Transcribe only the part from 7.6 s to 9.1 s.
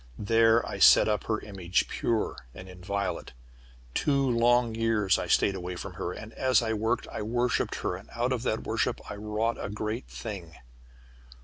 her, and out of that worship